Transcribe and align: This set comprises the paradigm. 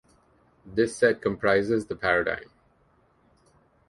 This 0.65 0.95
set 0.95 1.21
comprises 1.21 1.85
the 1.85 1.95
paradigm. 1.95 2.49